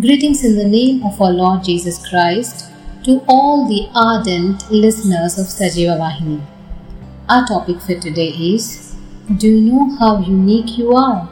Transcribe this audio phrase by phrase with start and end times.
[0.00, 2.72] Greetings in the name of our Lord Jesus Christ
[3.04, 6.40] to all the ardent listeners of Sajeeva Vahini.
[7.28, 8.96] Our topic for today is
[9.36, 11.28] Do you know how unique you are?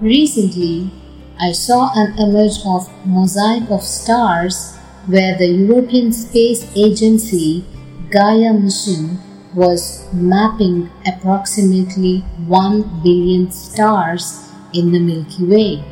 [0.00, 0.90] Recently,
[1.38, 4.74] I saw an image of mosaic of stars
[5.06, 7.66] where the European Space Agency
[8.10, 9.18] Gaia mission
[9.54, 15.84] was mapping approximately 1 billion stars in the Milky Way.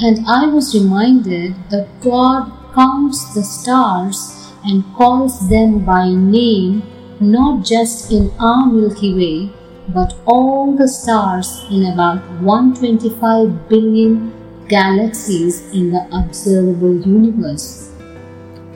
[0.00, 6.82] And I was reminded that God counts the stars and calls them by name
[7.20, 9.52] not just in our Milky Way,
[9.88, 14.32] but all the stars in about 125 billion
[14.68, 17.92] galaxies in the observable universe.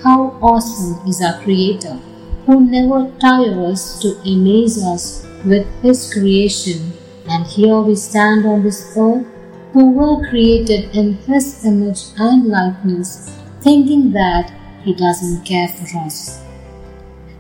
[0.05, 1.99] How awesome is our Creator,
[2.47, 6.93] who never tires to amaze us with His creation,
[7.29, 9.27] and here we stand on this earth
[9.73, 16.43] who were created in His image and likeness, thinking that He doesn't care for us.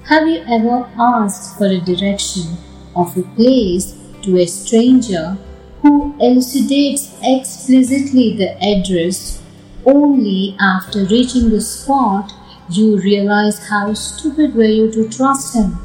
[0.05, 2.56] Have you ever asked for a direction
[2.94, 5.36] of a place to a stranger
[5.83, 9.42] who elucidates explicitly the address
[9.84, 12.33] only after reaching the spot
[12.70, 15.78] you realize how stupid were you to trust him?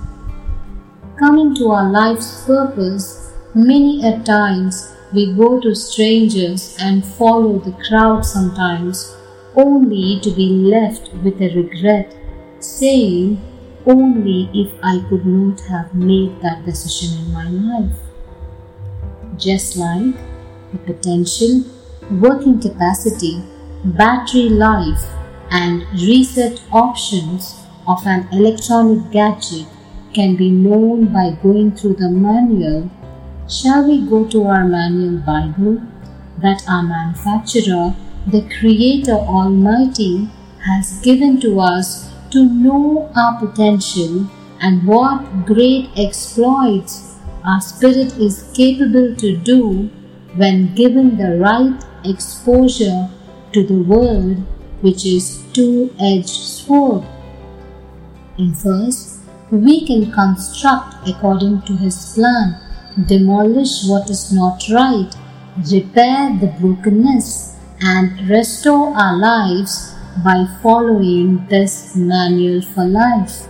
[1.18, 7.73] Coming to our life's purpose, many a times we go to strangers and follow the
[7.88, 9.16] crowd sometimes,
[9.56, 12.16] only to be left with a regret,
[12.59, 13.39] saying,
[13.86, 18.00] Only if I could not have made that decision in my life.
[19.38, 20.16] Just like
[20.72, 21.64] the potential,
[22.11, 23.44] working capacity,
[23.84, 25.03] battery life,
[25.52, 27.56] and reset options
[27.88, 29.67] of an electronic gadget
[30.14, 32.89] can be known by going through the manual
[33.54, 35.80] Shall we go to our manual Bible
[36.40, 37.94] that our manufacturer,
[38.26, 40.28] the Creator Almighty,
[40.66, 44.28] has given to us to know our potential
[44.59, 49.91] and what great exploits our spirit is capable to do
[50.35, 53.08] when given the right exposure
[53.52, 54.38] to the word
[54.81, 57.03] which is two-edged sword.
[58.40, 59.20] In first,
[59.52, 62.62] we can construct according to his plan
[63.08, 65.14] demolish what is not right,
[65.72, 73.48] repair the brokenness, and restore our lives by following this manual for life.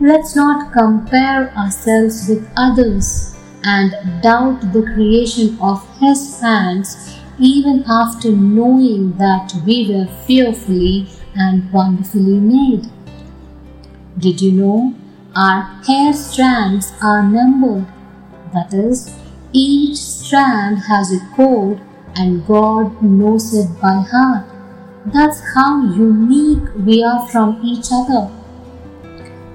[0.00, 8.30] Let's not compare ourselves with others and doubt the creation of His hands even after
[8.30, 12.86] knowing that we were fearfully and wonderfully made.
[14.18, 14.94] Did you know
[15.36, 17.86] our hair strands are numbered.
[18.52, 19.14] That is,
[19.52, 21.80] each strand has a code
[22.16, 24.46] and God knows it by heart.
[25.06, 28.30] That's how unique we are from each other.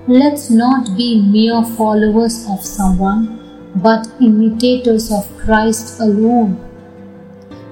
[0.08, 6.58] Let's not be mere followers of someone, but imitators of Christ alone.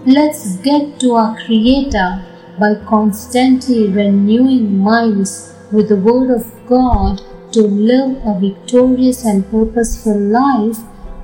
[0.06, 2.26] Let's get to our Creator
[2.60, 7.22] by constantly renewing minds with the Word of God
[7.54, 10.78] to live a victorious and purposeful life,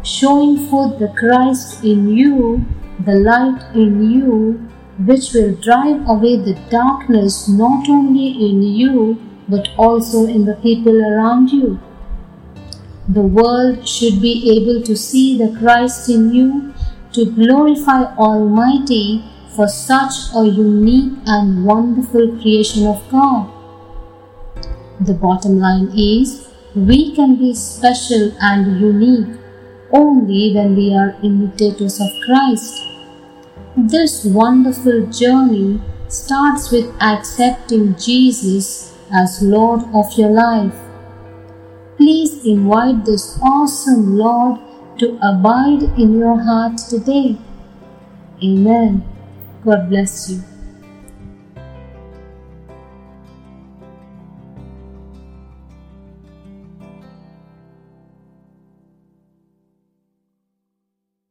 [0.03, 2.65] showing forth the Christ in you,
[3.05, 4.67] the light in you,
[5.05, 11.01] which will drive away the darkness not only in you but also in the people
[11.01, 11.79] around you.
[13.07, 16.73] The world should be able to see the Christ in you
[17.13, 19.23] to glorify Almighty
[19.55, 23.56] for such a unique and wonderful creation of God.
[24.99, 29.39] The bottom line is we can be special and unique
[29.91, 32.83] only when we are imitators of Christ.
[33.77, 40.75] This wonderful journey starts with accepting Jesus as Lord of your life.
[41.97, 44.59] Please invite this awesome Lord
[44.97, 47.37] to abide in your heart today.
[48.43, 49.03] Amen.
[49.63, 50.56] God bless you.